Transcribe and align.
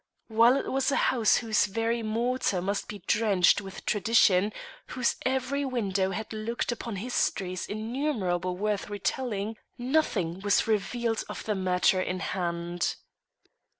While 0.29 0.57
it 0.57 0.71
was 0.71 0.91
a 0.91 0.95
house 0.95 1.35
whose 1.37 1.67
very 1.67 2.01
mortar 2.01 2.59
must 2.59 2.87
be 2.87 3.03
drenched 3.05 3.61
with 3.61 3.85
tradition, 3.85 4.51
whose 4.87 5.15
every 5.27 5.63
window 5.63 6.09
had 6.09 6.33
looked 6.33 6.71
upon 6.71 6.95
histories 6.95 7.67
innumerable 7.67 8.57
worth 8.57 8.89
retelling, 8.89 9.57
nothing 9.77 10.39
was 10.39 10.65
revealed 10.65 11.23
of 11.29 11.43
the 11.45 11.53
matter 11.53 12.01
in 12.01 12.19
hand. 12.19 12.95